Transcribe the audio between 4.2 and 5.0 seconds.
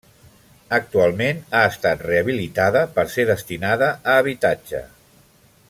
habitatge.